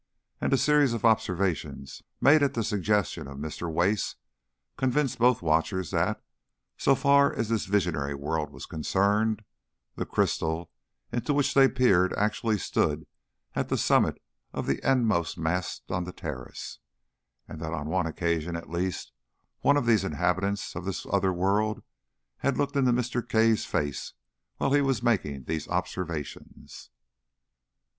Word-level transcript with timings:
And 0.41 0.51
a 0.51 0.57
series 0.57 0.93
of 0.93 1.05
observations, 1.05 2.01
made 2.19 2.41
at 2.41 2.55
the 2.55 2.63
suggestion 2.63 3.27
of 3.27 3.37
Mr. 3.37 3.71
Wace, 3.71 4.15
convinced 4.75 5.19
both 5.19 5.43
watchers 5.43 5.91
that, 5.91 6.23
so 6.75 6.95
far 6.95 7.31
as 7.31 7.49
this 7.49 7.67
visionary 7.67 8.15
world 8.15 8.49
was 8.49 8.65
concerned, 8.65 9.43
the 9.95 10.07
crystal 10.07 10.71
into 11.11 11.35
which 11.35 11.53
they 11.53 11.67
peered 11.67 12.13
actually 12.13 12.57
stood 12.57 13.05
at 13.53 13.69
the 13.69 13.77
summit 13.77 14.19
of 14.53 14.65
the 14.65 14.81
endmost 14.83 15.37
mast 15.37 15.91
on 15.91 16.03
the 16.05 16.11
terrace, 16.11 16.79
and 17.47 17.61
that 17.61 17.71
on 17.71 17.87
one 17.87 18.07
occasion 18.07 18.55
at 18.55 18.71
least 18.71 19.11
one 19.59 19.77
of 19.77 19.85
these 19.85 20.03
inhabitants 20.03 20.75
of 20.75 20.83
this 20.83 21.05
other 21.11 21.31
world 21.31 21.83
had 22.39 22.57
looked 22.57 22.75
into 22.75 22.91
Mr. 22.91 23.21
Cave's 23.21 23.65
face 23.65 24.13
while 24.57 24.73
he 24.73 24.81
was 24.81 25.03
making 25.03 25.43
these 25.43 25.67
observations. 25.67 26.89